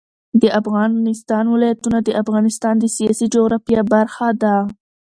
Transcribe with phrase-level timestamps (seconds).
[0.41, 4.55] د افغانستان ولايتونه د افغانستان د سیاسي جغرافیه برخه ده.